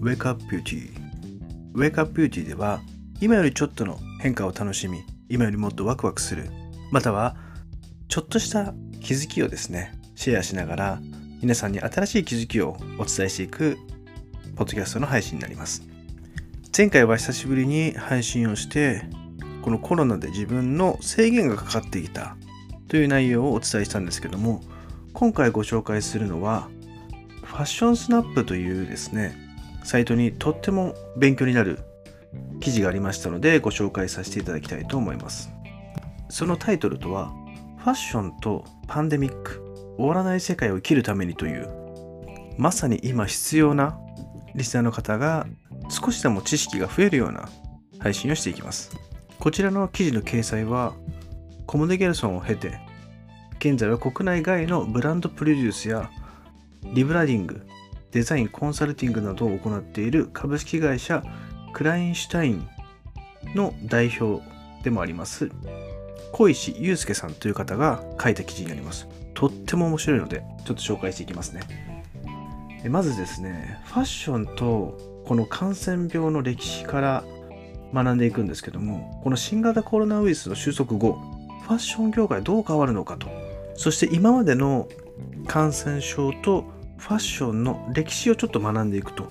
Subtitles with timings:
[0.00, 0.90] Wake Up Beauty
[1.74, 2.80] Wake Up Beauty では
[3.20, 6.50] 今よりちょっとの変化を楽しみ今よりもっとワクワクする
[6.92, 7.36] または
[8.06, 11.00] ちょっとした気づきをですねシェアしながら
[11.42, 13.76] 皆さんに新しい気づきをお伝えしていく
[14.54, 15.82] ポッドキャストの配信になります
[16.76, 19.02] 前回は久しぶりに配信をして
[19.62, 22.36] このコロナで自分の制限がかかってきた
[22.86, 24.62] という内容をお伝えしたんですけども
[25.12, 26.68] 今回ご紹介するのは
[27.42, 29.47] ファッションスナップというですね
[29.88, 31.78] サイトにとっても勉強になる
[32.60, 35.50] 記事がありましたのでご紹介させていただきたいと思います。
[36.28, 37.32] そのタイトルとは
[37.78, 41.70] ファッションとパンデミック終わらない世界を生きるためにという
[42.58, 43.98] まさに今必要な
[44.54, 45.46] リスナーの方が
[45.88, 47.48] 少しでも知識が増えるような
[47.98, 48.94] 配信をしていきます。
[49.40, 50.92] こちらの記事の掲載は
[51.64, 52.78] コムデ・ゲルソンを経て
[53.58, 56.10] 現在は国内外のブランドプロデュースや
[56.92, 57.66] リブラディング
[58.12, 61.22] デザインコンサルティングなどを行っている株式会社
[61.72, 62.68] クラインシュタイン
[63.54, 64.42] の代表
[64.82, 65.50] でもあります
[66.32, 71.62] 小石祐介さんという方が書いた記事になりますとっても面白いのでちょっと紹介していきますね
[72.88, 77.24] まずですねファッションとこの感染病の歴史から
[77.92, 81.18] 学んでいくんですけどもこの新型コロナウイルスの収束後
[81.68, 83.28] ファッション業界どう変わるのかと。
[83.78, 84.88] そして今までの
[85.46, 86.64] 感染症と
[86.98, 89.28] ファッションの歴史をちょっと学んでいくと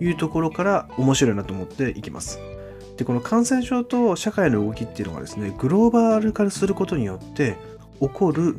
[0.00, 2.38] いうところから面白いなと思っていきます。
[2.96, 7.56] でこの感染症と社会の動きっていうのがですねグローバル化することによって
[8.00, 8.58] 起こる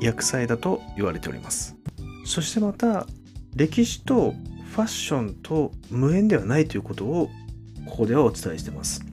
[0.00, 1.76] 薬剤だと言われております。
[2.24, 3.06] そしてまた
[3.56, 4.34] 歴史と
[4.70, 7.28] ファッションと無縁ではないということを
[7.86, 9.04] ここではお伝えしてます。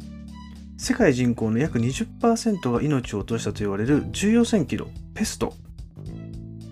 [0.77, 5.53] 世界人口の約20%が命を落としたと言われる重要戦記のペスト。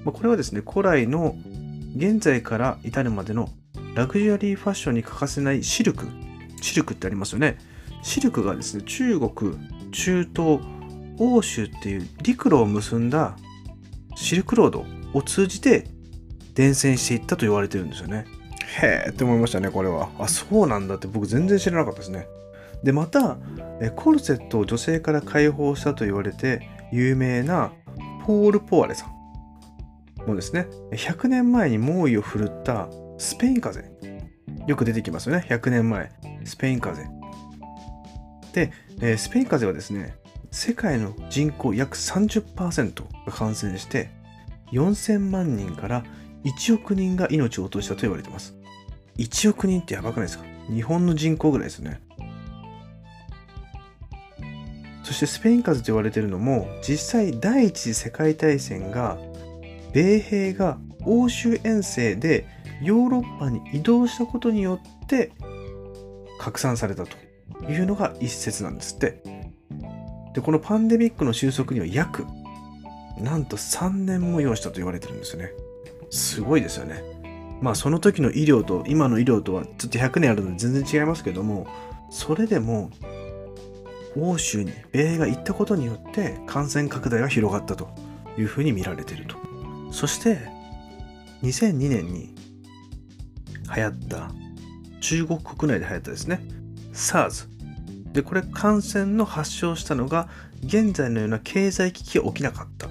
[0.05, 1.35] これはですね古来の
[1.95, 3.49] 現在から至るまでの
[3.95, 6.07] ラグジュアリーファッションに欠かせないシルク。
[6.61, 7.57] シルクってありますよね。
[8.03, 9.31] シルクがですね中国
[9.91, 10.59] 中東
[11.17, 13.38] 欧州っていう陸路を結んだ
[14.16, 15.88] シルクロードを通じて
[16.53, 18.25] 伝染していったと言われてるんですよね。
[18.81, 20.09] へえって思いましたねこれは。
[20.19, 22.27] あそうなんだって僕全然知らなかったですね。
[22.83, 23.38] でまた
[23.95, 27.72] コルセットを女性から解放したと言われて有名な
[28.25, 29.14] ポール・ポワレさん
[30.28, 33.81] もですね100年前に猛威を振るったスペイン風。
[33.81, 34.06] 邪
[34.68, 35.46] よく出てきますよね。
[35.47, 36.12] 100年前。
[36.44, 37.02] スペイン風。
[37.02, 37.25] 邪
[38.53, 38.72] で、
[39.02, 40.16] えスペイン風邪はですね、
[40.52, 44.09] 世界の人口約30%が感染して、
[44.72, 46.03] 4000万人から
[46.44, 48.56] 1億人が命を落としたと言われてます。
[49.18, 50.46] 1億人ってやばくないですか？
[50.69, 52.02] 日本の人口ぐらいですよね。
[55.03, 59.19] そしてスペイン風邪と言われてるのも、実際第一次世界大戦が、
[59.95, 62.45] 米兵が欧州遠征で
[62.81, 65.31] ヨーロッパに移動したことによって
[66.38, 67.16] 拡散されたと
[67.72, 69.23] いうのが一説なんですって。
[70.33, 72.25] で、このパンデミックの収束には約、
[73.17, 75.51] なんと3年も要したと言われてるんですよね。
[76.09, 77.01] すごいですよね。
[77.62, 81.67] まあその時の医療と今の医療とはちょっと100年あるので全然違いますけども、
[82.09, 82.91] それでも
[84.19, 87.88] 欧州に米兵が行ったことによって感染拡大が広がったと
[88.38, 89.44] いうふうに見られていると。
[89.95, 90.39] そして
[91.41, 92.35] 2002年に
[93.73, 94.29] 流行った
[95.00, 96.41] 中国国内で流行ったですね。
[96.91, 97.47] SARS
[98.11, 100.28] でこれ感染の発症したのが
[100.66, 102.88] 現在のような経済危機が起きなかった。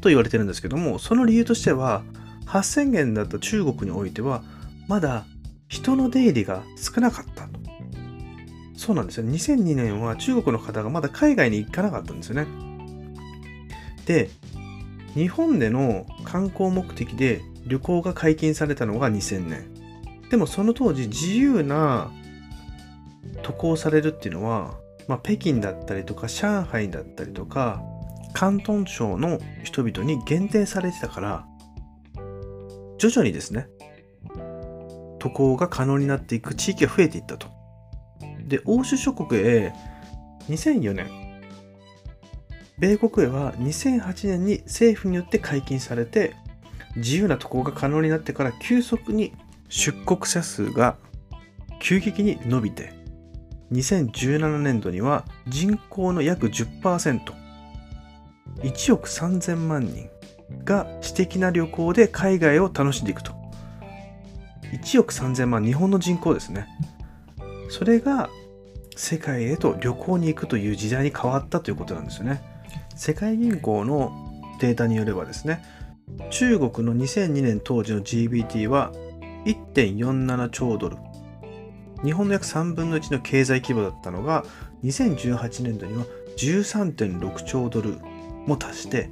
[0.00, 2.02] と言われてるんですけどもその理由としては
[2.46, 4.42] 発生源だった中国においては
[4.88, 5.26] まだ
[5.68, 7.48] 人の出入りが少なかった。
[7.48, 7.60] と
[8.76, 9.26] そうなんですよ。
[9.26, 12.46] 2002年は中国の方がまだ海外に行かなかったんですよね。
[14.06, 14.30] で
[15.14, 19.74] 日本での観光目的で旅行が解禁されたのが2000年
[20.30, 22.10] でもその当時自由な
[23.42, 24.74] 渡航されるっていうのは、
[25.06, 27.82] まあ、北京だったりとか上海だったりとか
[28.34, 31.46] 広東省の人々に限定されてたから
[32.98, 33.68] 徐々にですね
[35.20, 37.48] 渡航が可能になっていく地域が増えていったと。
[38.46, 39.72] で欧州諸国へ
[40.50, 41.23] 2004年
[42.84, 46.36] 米国へは2008年に政府によって解禁されて
[46.96, 49.32] 自由な渡航が可能になってから急速に
[49.70, 50.98] 出国者数が
[51.80, 52.92] 急激に伸びて
[53.72, 57.20] 2017年度には人口の約10%、
[58.58, 60.10] 1億3000万人
[60.64, 63.32] が私的な旅行で海外を楽しんでいくと。
[64.72, 66.66] 1億3000万、日本の人口ですね。
[67.70, 68.28] それが
[68.94, 72.53] 世界へと旅行に行くという時代に変わったということなんですよね。
[72.96, 74.12] 世界銀行の
[74.60, 75.64] データによればですね、
[76.30, 78.92] 中国の2002年当時の GBT は
[79.44, 80.96] 1.47兆ドル。
[82.04, 84.44] 日本の約3分の1の経済規模だったのが
[84.84, 86.04] 2018年度には
[86.36, 87.96] 13.6兆ドル
[88.46, 89.08] も達して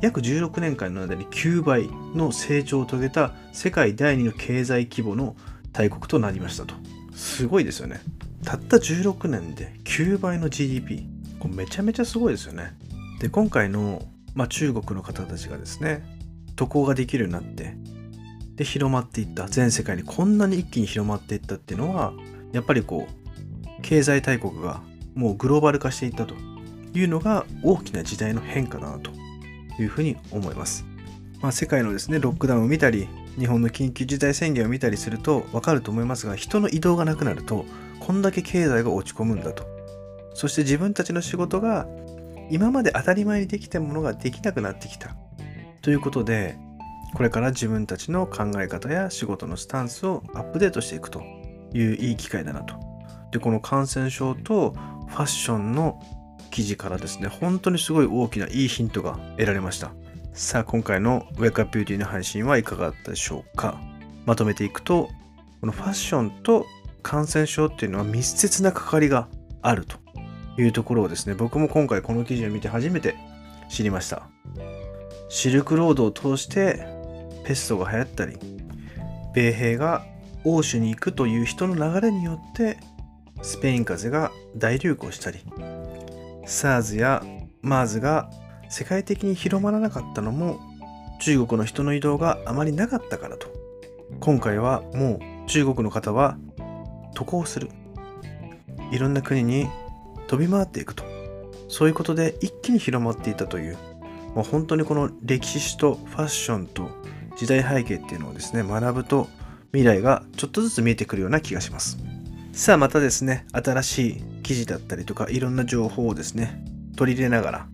[0.00, 5.36] 約16年間の間に9倍の成長を遂げた世界第2の経済規模の
[5.72, 6.74] 大国となりましたと。
[7.14, 8.00] すごいですよね。
[8.44, 11.06] たった16年で9倍の GDP
[11.38, 12.74] これめちゃめちゃすごいですよね。
[13.20, 14.02] で今回の、
[14.34, 16.04] まあ、中国の方たちがですね
[16.56, 17.76] 渡航ができるようになって
[18.56, 22.12] で広まっていった全世界にこんなに一気に広まっていったっていうのは
[22.52, 24.82] やっぱりこう経済大国が
[25.14, 26.34] もうグローバル化していったと
[26.94, 29.10] いうのが大きな時代の変化だなと
[29.80, 30.86] いうふうに思います。
[31.40, 33.06] まあ、世界のですねロックダウンを見たり
[33.38, 37.66] 日本の緊急事態宣言を見たりするとわかると思いますが人の移動がなくなると
[38.00, 39.66] こんだけ経済が落ち込むんだと
[40.32, 41.86] そして自分たちの仕事が
[42.50, 45.16] 今まで当たり前にできたものができなくなってきた
[45.82, 46.56] ということで
[47.14, 51.22] これから自分たちの考え方や仕事のスタンスをアップデートしていくと
[51.72, 52.74] いういい機会だなと。
[53.30, 56.02] で、この感染症とファッションの
[56.50, 59.92] 記事からですね、本当にすごい大きないいヒントが得られました。
[60.32, 63.80] さあ、今回の Wake Up Beauty の配信はいかがだったでしょうか
[64.26, 65.08] まとめていくと、
[65.60, 66.66] このファッションと
[67.04, 69.28] 感染症っていうのは密接な関わりが
[69.62, 70.03] あると
[70.58, 73.16] いうところをですね、僕も今回この記事を見て初めて
[73.68, 74.28] 知りました。
[75.28, 76.86] シルクロードを通して
[77.44, 78.38] ペストが流行ったり
[79.34, 80.04] 米兵が
[80.44, 82.78] 欧州に行くという人の流れによって
[83.42, 85.40] スペイン風邪が大流行したり
[86.46, 87.22] SARS や
[87.62, 88.30] MERS が
[88.68, 90.60] 世界的に広まらなかったのも
[91.20, 93.48] 中国の人の移動があまりなかったからと
[94.20, 96.38] 今回はもう中国の方は
[97.14, 97.70] 渡航する
[98.92, 99.66] いろんな国に
[100.26, 101.04] 飛び回っていくと。
[101.68, 103.76] そういうことで一気に広まっていたという
[104.34, 106.88] もう本当にこの歴史史とファッションと
[107.36, 109.28] 時代背景っていうのをですね学ぶと
[109.72, 111.98] 未来がちょっとずつ見えてくるような気がします。
[112.52, 116.64] さあまたですね新しい記事だったりとかいろんな情報をですね
[116.96, 117.66] 取り入れながら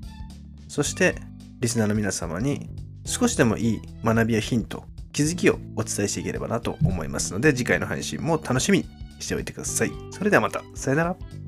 [0.69, 1.17] そして
[1.59, 2.71] リスナーの皆様に
[3.05, 8.87] 少しでもいい学びやヒント気づきをお伝えしていければなと思いますので次回の配信も楽しみに
[9.19, 9.93] しておいてください。
[10.13, 11.40] それではまたさよなら。